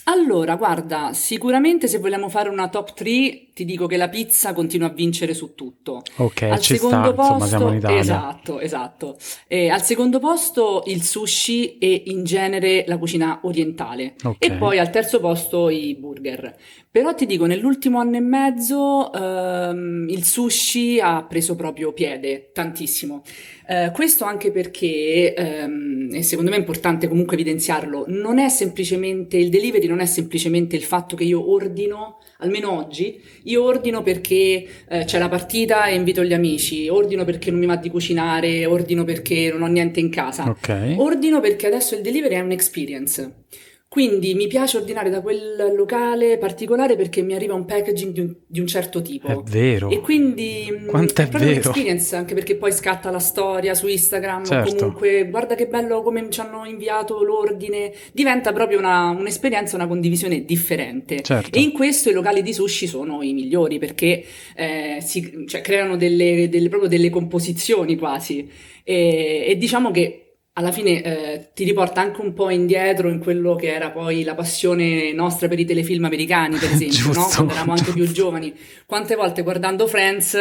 Allora, 0.06 0.56
guarda, 0.56 1.14
sicuramente 1.14 1.88
se 1.88 2.00
vogliamo 2.00 2.30
fare 2.30 2.50
una 2.50 2.70
top 2.70 2.94
3, 2.94 3.49
ti 3.60 3.66
dico 3.66 3.88
che 3.88 3.98
la 3.98 4.08
pizza 4.08 4.54
continua 4.54 4.88
a 4.88 4.94
vincere 4.94 5.34
su 5.34 5.54
tutto. 5.54 6.02
Ok, 6.16 6.44
al 6.44 6.62
ci 6.62 6.76
secondo 6.76 7.12
sta, 7.12 7.14
posto, 7.14 7.34
insomma, 7.34 7.48
siamo 7.48 7.68
in 7.72 7.78
Italia. 7.78 8.00
Esatto, 8.00 8.60
esatto. 8.62 9.18
E 9.48 9.68
al 9.68 9.84
secondo 9.84 10.20
posto 10.20 10.84
il 10.86 11.04
sushi 11.04 11.78
e 11.78 12.04
in 12.06 12.24
genere 12.24 12.86
la 12.88 12.98
cucina 12.98 13.40
orientale. 13.44 14.16
Okay. 14.24 14.50
E 14.50 14.54
poi 14.54 14.80
al 14.80 14.90
terzo 14.92 15.20
posto 15.20 15.68
i 15.68 15.94
burger. 16.00 16.56
Però 16.92 17.14
ti 17.14 17.26
dico, 17.26 17.46
nell'ultimo 17.46 18.00
anno 18.00 18.16
e 18.16 18.22
mezzo 18.22 19.12
ehm, 19.14 20.08
il 20.10 20.24
sushi 20.24 21.00
ha 21.00 21.24
preso 21.24 21.56
proprio 21.56 21.92
piede, 21.92 22.52
tantissimo. 22.54 23.22
Eh, 23.68 23.92
questo 23.94 24.26
anche 24.26 24.50
perché, 24.50 25.36
ehm, 25.36 26.10
e 26.14 26.24
secondo 26.24 26.50
me 26.50 26.56
è 26.56 26.60
importante 26.60 27.08
comunque 27.08 27.36
evidenziarlo, 27.36 28.06
non 28.08 28.40
è 28.40 28.50
semplicemente 28.50 29.38
il 29.38 29.50
delivery, 29.50 29.86
non 29.86 30.00
è 30.00 30.08
semplicemente 30.08 30.76
il 30.76 30.82
fatto 30.82 31.16
che 31.16 31.26
io 31.26 31.52
ordino, 31.52 32.18
almeno 32.40 32.72
oggi, 32.72 33.22
io 33.50 33.64
ordino 33.64 34.02
perché 34.02 34.66
eh, 34.88 35.04
c'è 35.06 35.20
la 35.20 35.30
partita 35.30 35.86
e 35.86 35.96
invito 35.96 36.24
gli 36.24 36.34
amici, 36.34 36.88
ordino 36.88 37.26
perché 37.26 37.52
non 37.52 37.60
mi 37.60 37.66
va 37.66 37.76
di 37.76 37.90
cucinare, 37.90 38.66
ordino 38.66 39.04
perché 39.04 39.50
non 39.52 39.64
ho 39.64 39.68
niente 39.68 40.00
in 40.00 40.10
casa. 40.10 40.48
Okay. 40.50 40.96
Ordino 40.98 41.40
perché 41.40 41.68
adesso 41.68 41.96
il 41.96 42.02
delivery 42.02 42.36
è 42.36 42.40
un'experience. 42.42 43.34
Quindi 43.90 44.36
mi 44.36 44.46
piace 44.46 44.78
ordinare 44.78 45.10
da 45.10 45.20
quel 45.20 45.74
locale 45.76 46.38
particolare 46.38 46.96
perché 46.96 47.24
mi 47.24 47.34
arriva 47.34 47.56
un 47.56 47.66
packaging 47.66 48.14
di 48.14 48.20
un, 48.20 48.36
di 48.46 48.60
un 48.60 48.68
certo 48.68 49.02
tipo. 49.02 49.28
È 49.28 49.50
vero. 49.50 49.90
E 49.90 50.00
quindi 50.00 50.68
mm, 50.70 50.88
Quanto 50.90 51.22
è, 51.22 51.26
è 51.26 51.28
proprio 51.28 51.50
vero. 51.50 51.70
un'experience, 51.70 52.16
anche 52.16 52.36
perché 52.36 52.56
poi 52.56 52.72
scatta 52.72 53.10
la 53.10 53.18
storia 53.18 53.74
su 53.74 53.88
Instagram, 53.88 54.46
certo. 54.46 54.76
comunque 54.76 55.28
guarda 55.28 55.56
che 55.56 55.66
bello 55.66 56.04
come 56.04 56.30
ci 56.30 56.40
hanno 56.40 56.66
inviato 56.66 57.24
l'ordine, 57.24 57.92
diventa 58.12 58.54
proprio 58.54 58.78
una, 58.78 59.10
un'esperienza, 59.10 59.76
una 59.76 59.88
condivisione 59.88 60.46
differente. 60.46 61.24
Certo. 61.24 61.58
E 61.58 61.60
in 61.60 61.72
questo 61.72 62.12
i 62.12 62.14
locali 62.14 62.44
di 62.44 62.54
sushi 62.54 62.86
sono 62.86 63.24
i 63.24 63.34
migliori 63.34 63.80
perché 63.80 64.24
eh, 64.56 65.00
si, 65.02 65.46
cioè, 65.48 65.62
creano 65.62 65.98
delle, 65.98 66.48
delle, 66.48 66.70
proprio 66.70 66.90
delle 66.90 67.10
composizioni 67.10 67.98
quasi. 67.98 68.48
E, 68.84 69.46
e 69.48 69.58
diciamo 69.58 69.90
che 69.90 70.29
alla 70.54 70.72
fine 70.72 71.02
eh, 71.02 71.50
ti 71.54 71.64
riporta 71.64 72.02
anche 72.02 72.22
un 72.22 72.34
po' 72.34 72.50
indietro 72.50 73.10
in 73.10 73.20
quello 73.20 73.56
che 73.56 73.74
era 73.74 73.92
poi 73.92 74.24
la 74.24 74.36
passione 74.36 75.14
nostra 75.14 75.48
per 75.48 75.60
i 75.60 75.66
telefilm 75.66 76.06
americani, 76.06 76.58
per 76.58 76.72
esempio, 76.72 77.12
giusto, 77.12 77.20
no? 77.20 77.28
quando 77.28 77.54
eravamo 77.54 77.76
giusto. 77.76 77.90
anche 77.92 78.02
più 78.02 78.12
giovani. 78.12 78.56
Quante 78.86 79.16
volte 79.16 79.42
guardando 79.42 79.88
Friends 79.88 80.38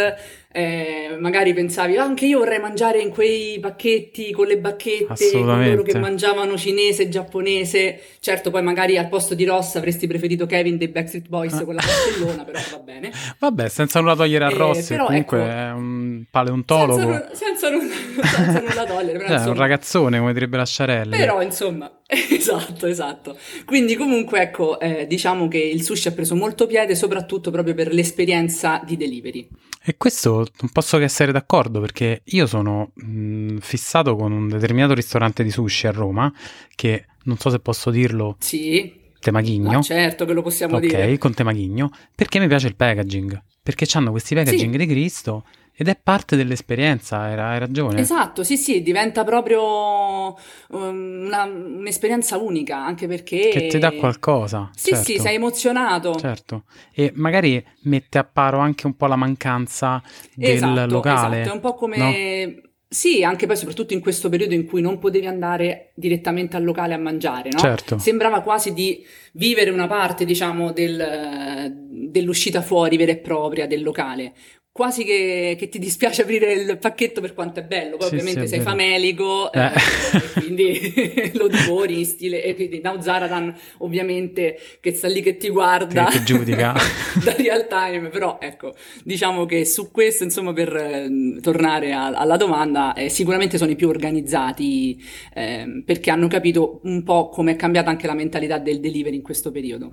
eh, 0.50 1.14
magari 1.20 1.52
pensavi 1.52 1.98
ah, 1.98 2.04
anche 2.04 2.24
io 2.24 2.38
vorrei 2.38 2.58
mangiare 2.58 3.00
in 3.00 3.10
quei 3.10 3.60
pacchetti 3.60 4.32
con 4.32 4.46
le 4.46 4.56
bacchette, 4.56 5.30
con 5.30 5.44
loro 5.44 5.82
che 5.82 5.98
mangiavano 5.98 6.56
cinese, 6.56 7.10
giapponese. 7.10 8.00
Certo, 8.18 8.50
poi 8.50 8.62
magari 8.62 8.96
al 8.96 9.08
posto 9.08 9.34
di 9.34 9.44
Ross 9.44 9.76
avresti 9.76 10.06
preferito 10.06 10.46
Kevin 10.46 10.78
dei 10.78 10.88
Backstreet 10.88 11.28
Boys 11.28 11.62
con 11.62 11.74
la 11.74 11.82
castellona, 11.82 12.44
però 12.44 12.58
va 12.70 12.78
bene. 12.78 13.12
Vabbè, 13.38 13.68
senza 13.68 14.00
nulla 14.00 14.16
togliere 14.16 14.46
a 14.46 14.48
Ross, 14.48 14.90
eh, 14.90 14.96
comunque 14.96 15.38
ecco, 15.38 15.50
è 15.50 15.70
un 15.72 16.24
paleontologo. 16.30 17.12
Senza, 17.12 17.34
senza, 17.34 17.70
nulla, 17.70 17.94
senza 18.22 18.60
nulla 18.60 18.84
togliere. 18.84 19.18
Però, 19.18 19.30
eh, 19.30 19.32
insomma, 19.34 19.50
un 19.50 19.58
ragazzone, 19.58 20.18
come 20.18 20.32
direbbe 20.32 20.56
la 20.56 20.66
Sciarelli. 20.66 21.16
Però, 21.16 21.42
insomma, 21.42 22.00
esatto, 22.06 22.86
esatto. 22.86 23.36
Quindi 23.64 23.96
comunque, 23.96 24.40
ecco, 24.40 24.80
eh, 24.80 25.06
diciamo 25.06 25.48
che 25.48 25.58
il 25.58 25.82
sushi 25.82 26.08
ha 26.08 26.12
preso 26.12 26.34
molto 26.34 26.66
piede, 26.66 26.94
soprattutto 26.94 27.50
proprio 27.50 27.74
per 27.74 27.92
l'esperienza 27.92 28.82
di 28.84 28.96
delivery. 28.96 29.48
E 29.84 29.96
questo 29.96 30.46
non 30.60 30.70
posso 30.70 30.98
che 30.98 31.04
essere 31.04 31.32
d'accordo 31.32 31.80
perché 31.80 32.20
io 32.24 32.46
sono 32.46 32.90
mh, 32.94 33.58
fissato 33.58 34.16
con 34.16 34.32
un 34.32 34.48
determinato 34.48 34.92
ristorante 34.92 35.42
di 35.42 35.50
sushi 35.50 35.86
a 35.86 35.92
Roma 35.92 36.30
che 36.74 37.06
non 37.24 37.38
so 37.38 37.50
se 37.50 37.58
posso 37.60 37.90
dirlo. 37.90 38.36
Sì. 38.38 39.06
Temaghigno. 39.20 39.70
Ma 39.72 39.80
certo 39.80 40.24
che 40.24 40.32
lo 40.32 40.42
possiamo 40.42 40.76
okay, 40.76 40.88
dire. 40.88 41.12
Ok, 41.12 41.18
con 41.18 41.34
Temaghigno, 41.34 41.90
perché 42.14 42.38
mi 42.38 42.46
piace 42.46 42.68
il 42.68 42.76
packaging. 42.76 43.42
Perché 43.62 43.86
hanno 43.94 44.10
questi 44.10 44.34
packaging 44.34 44.72
sì. 44.72 44.78
di 44.78 44.86
Cristo 44.86 45.44
ed 45.80 45.86
è 45.86 45.96
parte 45.96 46.34
dell'esperienza, 46.34 47.20
hai, 47.20 47.58
ragione. 47.60 48.00
Esatto, 48.00 48.42
sì, 48.42 48.56
sì, 48.56 48.82
diventa 48.82 49.22
proprio 49.22 50.34
um, 50.70 51.26
una, 51.26 51.44
un'esperienza 51.44 52.36
unica, 52.36 52.84
anche 52.84 53.06
perché... 53.06 53.50
Che 53.52 53.68
ti 53.68 53.78
dà 53.78 53.92
qualcosa. 53.92 54.70
Sì, 54.74 54.90
certo. 54.90 55.04
sì, 55.04 55.18
sei 55.20 55.36
emozionato. 55.36 56.16
Certo, 56.16 56.64
e 56.92 57.12
magari 57.14 57.64
mette 57.82 58.18
a 58.18 58.24
paro 58.24 58.58
anche 58.58 58.86
un 58.86 58.96
po' 58.96 59.06
la 59.06 59.14
mancanza 59.14 60.02
del 60.34 60.56
esatto, 60.56 60.86
locale. 60.86 61.42
Esatto, 61.42 61.52
è 61.52 61.54
un 61.54 61.60
po' 61.60 61.74
come... 61.74 62.46
No? 62.46 62.66
Sì, 62.90 63.22
anche 63.22 63.46
poi 63.46 63.56
soprattutto 63.56 63.92
in 63.92 64.00
questo 64.00 64.30
periodo 64.30 64.54
in 64.54 64.64
cui 64.64 64.80
non 64.80 64.98
potevi 64.98 65.26
andare 65.26 65.92
direttamente 65.94 66.56
al 66.56 66.64
locale 66.64 66.94
a 66.94 66.98
mangiare, 66.98 67.50
no? 67.52 67.58
Certo. 67.58 67.98
Sembrava 67.98 68.40
quasi 68.40 68.72
di 68.72 69.06
vivere 69.34 69.70
una 69.70 69.86
parte, 69.86 70.24
diciamo, 70.24 70.72
del, 70.72 71.70
dell'uscita 71.86 72.62
fuori 72.62 72.96
vera 72.96 73.12
e 73.12 73.18
propria 73.18 73.66
del 73.66 73.82
locale 73.82 74.32
quasi 74.78 75.02
che, 75.02 75.56
che, 75.58 75.68
ti 75.68 75.80
dispiace 75.80 76.22
aprire 76.22 76.52
il 76.52 76.78
pacchetto 76.78 77.20
per 77.20 77.34
quanto 77.34 77.58
è 77.58 77.64
bello. 77.64 77.96
Poi, 77.96 78.06
sì, 78.06 78.14
ovviamente, 78.14 78.42
sì, 78.42 78.54
sei 78.54 78.60
famelico, 78.60 79.52
eh. 79.52 79.64
Eh, 79.64 80.40
quindi 80.40 81.32
lo 81.34 81.48
divori 81.48 81.98
in 81.98 82.06
stile. 82.06 82.44
E 82.44 82.54
quindi 82.54 82.80
Now 82.80 83.00
Zaradan, 83.00 83.52
ovviamente, 83.78 84.56
che 84.78 84.94
sta 84.94 85.08
lì 85.08 85.20
che 85.20 85.36
ti 85.36 85.48
guarda, 85.48 86.04
che, 86.04 86.18
che 86.18 86.24
giudica 86.24 86.74
da 87.24 87.34
real 87.34 87.66
time. 87.66 88.08
Però, 88.08 88.38
ecco, 88.40 88.76
diciamo 89.02 89.46
che 89.46 89.64
su 89.64 89.90
questo, 89.90 90.22
insomma, 90.22 90.52
per 90.52 90.72
eh, 90.76 91.40
tornare 91.40 91.92
a, 91.92 92.06
alla 92.10 92.36
domanda, 92.36 92.94
eh, 92.94 93.08
sicuramente 93.08 93.58
sono 93.58 93.72
i 93.72 93.76
più 93.76 93.88
organizzati 93.88 95.04
ehm, 95.34 95.82
perché 95.84 96.12
hanno 96.12 96.28
capito 96.28 96.78
un 96.84 97.02
po' 97.02 97.30
come 97.30 97.50
è 97.50 97.56
cambiata 97.56 97.90
anche 97.90 98.06
la 98.06 98.14
mentalità 98.14 98.58
del 98.58 98.78
delivery 98.78 99.16
in 99.16 99.22
questo 99.22 99.50
periodo. 99.50 99.90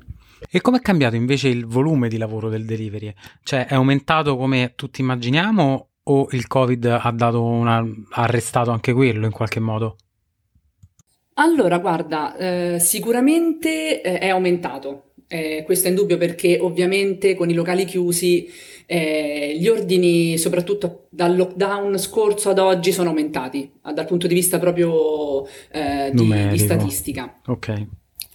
E 0.51 0.61
come 0.61 0.77
è 0.77 0.81
cambiato 0.81 1.15
invece 1.15 1.47
il 1.47 1.65
volume 1.65 2.07
di 2.07 2.17
lavoro 2.17 2.49
del 2.49 2.65
delivery? 2.65 3.13
Cioè, 3.43 3.65
è 3.65 3.73
aumentato 3.73 4.37
come 4.37 4.73
tutti 4.75 5.01
immaginiamo 5.01 5.89
o 6.03 6.27
il 6.31 6.47
Covid 6.47 6.85
ha, 6.85 7.11
dato 7.11 7.41
una, 7.43 7.77
ha 7.77 8.21
arrestato 8.21 8.71
anche 8.71 8.93
quello 8.93 9.25
in 9.25 9.31
qualche 9.31 9.59
modo? 9.59 9.95
Allora, 11.37 11.79
guarda, 11.79 12.37
eh, 12.37 12.79
sicuramente 12.79 14.01
eh, 14.01 14.19
è 14.19 14.29
aumentato. 14.29 15.11
Eh, 15.27 15.63
questo 15.65 15.87
è 15.87 15.89
indubbio 15.89 16.17
perché 16.17 16.59
ovviamente 16.61 17.33
con 17.33 17.49
i 17.49 17.53
locali 17.53 17.83
chiusi 17.85 18.47
eh, 18.85 19.57
gli 19.59 19.67
ordini, 19.67 20.37
soprattutto 20.37 21.07
dal 21.09 21.35
lockdown 21.35 21.97
scorso 21.97 22.51
ad 22.51 22.59
oggi, 22.59 22.91
sono 22.91 23.09
aumentati 23.09 23.71
dal 23.93 24.05
punto 24.05 24.27
di 24.27 24.35
vista 24.35 24.59
proprio 24.59 25.45
eh, 25.71 26.11
di, 26.13 26.47
di, 26.49 26.57
statistica. 26.57 27.41
Ok. 27.47 27.85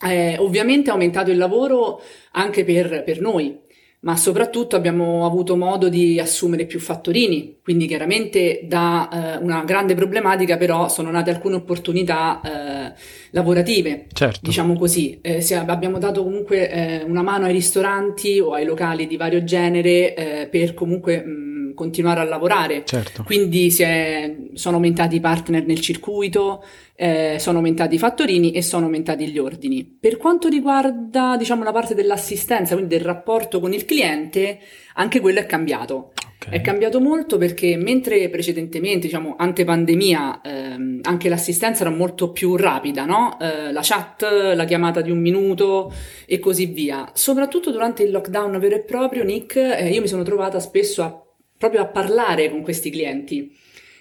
Eh, 0.02 0.36
ovviamente 0.38 0.90
ha 0.90 0.94
aumentato 0.94 1.30
il 1.30 1.36
lavoro 1.36 2.00
anche 2.32 2.64
per, 2.64 3.04
per 3.04 3.20
noi, 3.20 3.60
ma 4.02 4.16
soprattutto 4.16 4.76
abbiamo 4.76 5.26
avuto 5.26 5.56
modo 5.56 5.90
di 5.90 6.18
assumere 6.18 6.64
più 6.64 6.80
fattorini, 6.80 7.58
quindi 7.62 7.86
chiaramente 7.86 8.60
da 8.64 9.36
eh, 9.36 9.36
una 9.42 9.62
grande 9.64 9.94
problematica 9.94 10.56
però 10.56 10.88
sono 10.88 11.10
nate 11.10 11.30
alcune 11.30 11.56
opportunità 11.56 12.40
eh, 12.40 12.92
lavorative, 13.32 14.06
certo. 14.12 14.40
diciamo 14.42 14.74
così. 14.74 15.18
Eh, 15.20 15.44
abbiamo 15.66 15.98
dato 15.98 16.22
comunque 16.22 16.70
eh, 16.70 17.02
una 17.02 17.22
mano 17.22 17.44
ai 17.44 17.52
ristoranti 17.52 18.40
o 18.40 18.52
ai 18.52 18.64
locali 18.64 19.06
di 19.06 19.16
vario 19.16 19.44
genere 19.44 20.14
eh, 20.14 20.48
per 20.48 20.72
comunque 20.72 21.22
mh, 21.22 21.49
continuare 21.74 22.20
a 22.20 22.24
lavorare, 22.24 22.84
certo. 22.84 23.22
quindi 23.24 23.74
è, 23.78 24.36
sono 24.54 24.76
aumentati 24.76 25.16
i 25.16 25.20
partner 25.20 25.64
nel 25.64 25.80
circuito, 25.80 26.64
eh, 26.94 27.36
sono 27.38 27.58
aumentati 27.58 27.94
i 27.94 27.98
fattorini 27.98 28.52
e 28.52 28.62
sono 28.62 28.84
aumentati 28.84 29.26
gli 29.28 29.38
ordini. 29.38 29.84
Per 29.84 30.16
quanto 30.16 30.48
riguarda, 30.48 31.36
diciamo, 31.36 31.64
la 31.64 31.72
parte 31.72 31.94
dell'assistenza, 31.94 32.74
quindi 32.74 32.96
del 32.96 33.04
rapporto 33.04 33.60
con 33.60 33.72
il 33.72 33.84
cliente, 33.84 34.58
anche 34.94 35.20
quello 35.20 35.38
è 35.38 35.46
cambiato. 35.46 36.12
Okay. 36.42 36.58
È 36.58 36.62
cambiato 36.62 37.00
molto 37.00 37.36
perché 37.36 37.76
mentre 37.76 38.30
precedentemente, 38.30 39.06
diciamo, 39.06 39.34
ante 39.36 39.64
pandemia, 39.64 40.40
ehm, 40.40 41.00
anche 41.02 41.28
l'assistenza 41.28 41.82
era 41.82 41.94
molto 41.94 42.32
più 42.32 42.56
rapida, 42.56 43.04
no? 43.04 43.38
Eh, 43.38 43.72
la 43.72 43.80
chat, 43.82 44.22
la 44.54 44.64
chiamata 44.64 45.02
di 45.02 45.10
un 45.10 45.20
minuto 45.20 45.92
e 46.26 46.38
così 46.38 46.64
via. 46.66 47.10
Soprattutto 47.12 47.70
durante 47.70 48.04
il 48.04 48.10
lockdown 48.10 48.58
vero 48.58 48.76
e 48.76 48.80
proprio, 48.80 49.22
Nick, 49.22 49.56
eh, 49.56 49.90
io 49.90 50.00
mi 50.00 50.08
sono 50.08 50.22
trovata 50.22 50.60
spesso 50.60 51.02
a, 51.02 51.29
proprio 51.60 51.82
a 51.82 51.86
parlare 51.88 52.48
con 52.48 52.62
questi 52.62 52.88
clienti 52.88 53.54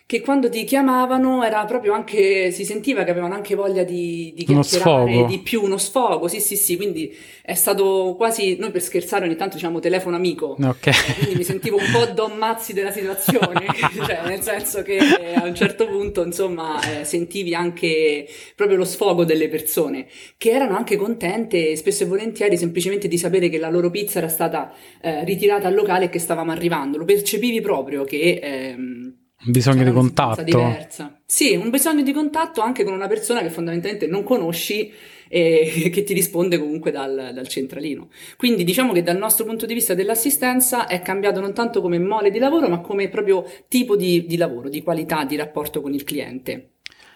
che 0.10 0.22
quando 0.22 0.50
ti 0.50 0.63
chiamavano 0.63 1.44
era 1.44 1.63
proprio 1.66 1.94
anche, 1.94 2.50
si 2.50 2.66
sentiva 2.66 3.04
che 3.04 3.12
avevano 3.12 3.36
anche 3.36 3.54
voglia 3.54 3.84
di, 3.84 4.34
di 4.36 4.44
chiacchierare 4.44 5.28
di 5.28 5.38
più, 5.38 5.62
uno 5.62 5.78
sfogo, 5.78 6.28
sì 6.28 6.39
sì 6.39 6.56
sì, 6.56 6.78
quindi 6.78 7.16
è 7.44 7.54
stato 7.54 8.16
quasi, 8.18 8.58
noi 8.58 8.72
per 8.72 8.82
scherzare 8.82 9.25
ogni 9.25 9.36
tanto 9.36 9.58
diciamo 9.58 9.80
telefono 9.80 10.16
amico, 10.16 10.58
okay. 10.60 10.94
quindi 11.16 11.36
mi 11.36 11.44
sentivo 11.44 11.78
un 11.78 11.86
po' 11.94 12.12
Don 12.12 12.38
Mazzi 12.39 12.74
della 12.74 12.89
situazione, 12.89 13.68
cioè 14.04 14.22
nel 14.25 14.42
senso 14.42 14.82
che 14.82 14.98
a 14.98 15.46
un 15.46 15.54
certo 15.54 15.86
punto 15.86 16.25
insomma 16.25 16.80
eh, 16.82 17.04
sentivi 17.06 17.54
anche 17.54 18.28
proprio 18.56 18.78
lo 18.78 18.86
sfogo 18.86 19.25
delle 19.25 19.48
persone, 19.48 20.08
che 20.38 20.50
erano 20.50 20.75
anche 20.75 20.96
contente 20.96 21.75
spesso 21.75 22.01
e 22.01 22.08
volentieri 22.08 22.58
semplicemente 22.58 23.08
di 23.08 23.20
sapere 23.20 23.48
che 23.48 23.60
la 23.60 23.70
loro 23.70 23.92
pizza 23.92 24.18
era 24.18 24.28
stata 24.28 24.74
eh, 25.01 25.24
ritirata 25.24 25.68
al 25.68 25.75
locale 25.75 26.06
e 26.06 26.10
che 26.10 26.18
stavamo 26.18 26.51
arrivando, 26.51 26.98
lo 26.98 27.06
percepivi 27.06 27.62
proprio 27.62 28.06
che... 28.06 28.39
Ehm, 28.42 29.19
un 29.46 29.51
bisogno 29.51 29.84
di 29.84 29.91
contatto. 29.91 30.43
Diversa. 30.43 31.17
Sì, 31.25 31.55
un 31.55 31.69
bisogno 31.69 32.01
di 32.01 32.12
contatto 32.12 32.62
anche 32.62 32.84
con 32.84 32.93
una 32.93 33.08
persona 33.08 33.41
che 33.41 33.50
fondamentalmente 33.50 34.08
non 34.08 34.24
conosci 34.24 34.91
e 35.29 35.89
che 35.93 36.03
ti 36.03 36.13
risponde 36.13 36.60
comunque 36.60 36.91
dal, 36.91 37.31
dal, 37.34 37.48
centralino. 37.48 38.10
Quindi 38.36 38.63
diciamo 38.63 38.91
che 38.91 39.01
dal 39.01 39.17
nostro 39.17 39.46
punto 39.46 39.65
di 39.65 39.74
vista 39.74 39.93
dell'assistenza 39.93 40.88
è 40.88 41.01
cambiato 41.01 41.39
non 41.39 41.53
tanto 41.53 41.81
come 41.81 42.00
mole 42.00 42.31
di 42.31 42.39
lavoro, 42.39 42.67
ma 42.67 42.79
come 42.81 43.08
proprio 43.08 43.46
tipo 43.67 43.96
di, 43.96 44.25
di 44.25 44.36
lavoro, 44.36 44.67
di 44.67 44.84
qualità 44.84 45.24
di 45.24 45.38
rapporto 45.38 45.81
con 45.81 45.93
il 45.93 46.03
cliente. 46.03 46.72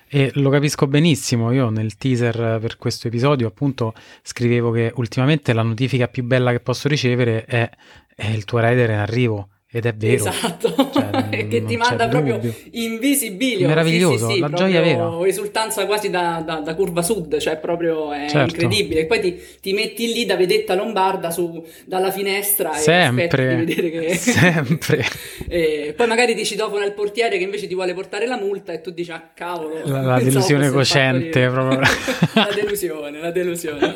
E 0.08 0.30
lo 0.36 0.50
capisco 0.52 0.86
benissimo, 0.86 1.52
io 1.52 1.70
nel 1.70 1.98
teaser 1.98 2.60
per 2.62 2.78
questo 2.78 3.08
episodio 3.08 3.48
appunto 3.48 3.96
scrivevo 4.22 4.70
che 4.70 4.92
ultimamente 4.96 5.54
la 5.54 5.64
notifica 5.64 6.08
più 6.08 6.24
bella 6.24 6.52
che 6.52 6.60
posso 6.60 6.88
ricevere 6.88 7.46
è, 7.46 7.68
è 8.16 8.28
il 8.28 8.46
tuo 8.46 8.60
rider 8.60 8.92
in 8.92 8.98
arrivo 8.98 9.48
ed 9.76 9.88
è 9.88 9.94
vero. 9.96 10.14
Esatto, 10.14 10.92
cioè, 10.94 11.48
che 11.50 11.66
ti 11.66 11.78
manda 11.78 12.08
proprio 12.08 12.40
in 12.74 13.00
visibilio. 13.00 13.68
Meraviglioso, 13.68 14.28
sì, 14.28 14.34
sì, 14.34 14.34
sì, 14.34 14.40
la 14.40 14.50
gioia 14.50 14.82
vera. 14.82 15.18
Esultanza 15.26 15.88
quasi 15.88 16.12
da, 16.12 16.44
da, 16.46 16.58
da, 16.60 16.76
curva 16.76 17.02
sud, 17.02 17.40
cioè 17.40 17.58
proprio 17.58 18.12
è 18.14 18.28
certo. 18.30 18.54
incredibile. 18.54 19.00
E 19.00 19.06
poi 19.08 19.20
ti, 19.20 19.42
ti, 19.60 19.74
metti 19.74 20.14
lì 20.14 20.26
da 20.26 20.36
vedetta 20.36 20.76
lombarda 20.76 21.32
su, 21.32 21.66
dalla 21.86 22.12
finestra 22.12 22.72
sempre, 22.74 23.24
e 23.24 23.28
aspetti 23.32 23.56
di 23.66 23.74
vedere 23.74 23.90
che... 23.90 24.14
Sempre. 24.34 25.06
e 25.48 25.94
poi 25.98 26.08
magari 26.08 26.36
ti 26.36 26.46
citofono 26.46 26.86
il 26.86 26.94
portiere 26.94 27.40
che 27.40 27.44
invece 27.44 27.66
ti 27.66 27.74
vuole 27.74 27.96
portare 27.96 28.28
la 28.28 28.38
multa 28.38 28.74
e 28.74 28.82
tu 28.82 28.92
dici, 28.92 29.10
ah 29.10 29.32
cavolo. 29.34 29.82
La, 29.86 30.02
la 30.02 30.20
delusione 30.20 30.70
cosciente 30.70 31.48
proprio. 31.48 31.80
la 31.80 32.50
delusione, 32.54 33.20
la 33.20 33.32
delusione. 33.32 33.96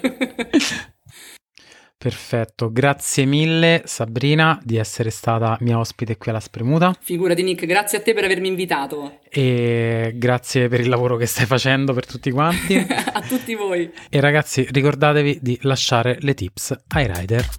Perfetto, 1.99 2.71
grazie 2.71 3.25
mille 3.25 3.81
Sabrina 3.85 4.59
di 4.63 4.77
essere 4.77 5.09
stata 5.09 5.57
mia 5.61 5.79
ospite 5.79 6.15
qui 6.15 6.29
alla 6.29 6.39
Spremuta. 6.39 6.95
Figurati 7.01 7.41
Nick, 7.41 7.65
grazie 7.65 7.97
a 7.97 8.01
te 8.01 8.13
per 8.13 8.23
avermi 8.23 8.47
invitato. 8.47 9.19
E 9.27 10.11
grazie 10.13 10.67
per 10.67 10.79
il 10.79 10.89
lavoro 10.89 11.17
che 11.17 11.25
stai 11.25 11.47
facendo 11.47 11.93
per 11.93 12.05
tutti 12.05 12.29
quanti. 12.29 12.77
a 12.85 13.21
tutti 13.21 13.55
voi. 13.55 13.91
E 14.09 14.19
ragazzi 14.19 14.67
ricordatevi 14.69 15.39
di 15.41 15.57
lasciare 15.63 16.17
le 16.21 16.35
tips 16.35 16.77
ai 16.89 17.11
rider. 17.11 17.49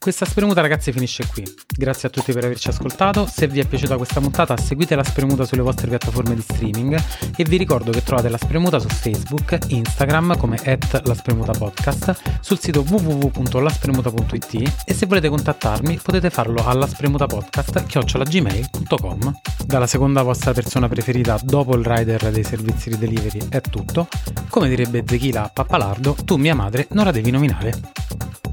Questa 0.00 0.24
spremuta 0.24 0.60
ragazzi 0.60 0.92
finisce 0.92 1.26
qui. 1.26 1.42
Grazie 1.76 2.06
a 2.06 2.10
tutti 2.10 2.32
per 2.32 2.44
averci 2.44 2.68
ascoltato. 2.68 3.26
Se 3.26 3.48
vi 3.48 3.58
è 3.58 3.66
piaciuta 3.66 3.96
questa 3.96 4.20
puntata 4.20 4.56
seguite 4.56 4.94
la 4.94 5.02
spremuta 5.02 5.44
sulle 5.44 5.62
vostre 5.62 5.88
piattaforme 5.88 6.36
di 6.36 6.40
streaming 6.40 7.02
e 7.36 7.42
vi 7.44 7.56
ricordo 7.56 7.90
che 7.90 8.04
trovate 8.04 8.28
la 8.28 8.38
spremuta 8.38 8.78
su 8.78 8.86
Facebook, 8.88 9.58
Instagram 9.66 10.38
come 10.38 10.56
at 10.64 11.02
la 11.04 11.14
spremuta 11.14 11.50
podcast, 11.50 12.14
sul 12.40 12.60
sito 12.60 12.84
www.laspremuta.it 12.88 14.84
e 14.86 14.94
se 14.94 15.06
volete 15.06 15.28
contattarmi 15.28 15.98
potete 16.00 16.30
farlo 16.30 16.64
alla 16.64 16.86
spremutapodcast.gmail.com 16.86 19.40
Dalla 19.66 19.88
seconda 19.88 20.22
vostra 20.22 20.52
persona 20.52 20.88
preferita 20.88 21.40
dopo 21.42 21.76
il 21.76 21.84
rider 21.84 22.30
dei 22.30 22.44
servizi 22.44 22.90
di 22.90 22.98
delivery 22.98 23.48
è 23.48 23.60
tutto. 23.60 24.06
Come 24.48 24.68
direbbe 24.68 25.02
Zechila 25.04 25.50
Pappalardo, 25.52 26.14
tu 26.24 26.36
mia 26.36 26.54
madre 26.54 26.86
non 26.90 27.04
la 27.04 27.10
devi 27.10 27.32
nominare. 27.32 28.46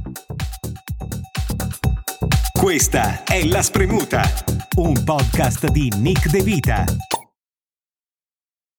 Questa 2.66 3.24
è 3.24 3.46
La 3.46 3.62
Spremuta, 3.62 4.28
un 4.78 5.04
podcast 5.04 5.70
di 5.70 5.88
Nick 6.00 6.30
De 6.30 6.42
Vita. 6.42 7.15